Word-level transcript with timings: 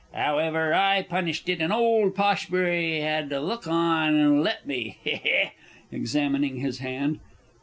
However, 0.13 0.73
I 0.73 1.03
punished 1.03 1.47
it, 1.47 1.61
and 1.61 1.71
old 1.71 2.15
Poshbury 2.15 3.01
had 3.01 3.29
to 3.29 3.39
look 3.39 3.67
on 3.67 4.15
and 4.15 4.41
let 4.41 4.65
me. 4.65 4.97
He 5.03 5.11
he! 5.17 5.43
(_Examining 5.93 6.59
his 6.59 6.79
hand. 6.79 7.19